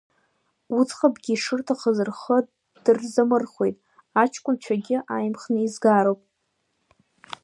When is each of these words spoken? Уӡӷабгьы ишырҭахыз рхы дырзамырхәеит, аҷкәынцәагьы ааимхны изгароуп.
Уӡӷабгьы 0.77 1.33
ишырҭахыз 1.35 1.97
рхы 2.07 2.37
дырзамырхәеит, 2.83 3.77
аҷкәынцәагьы 4.21 4.97
ааимхны 5.13 5.59
изгароуп. 5.67 6.21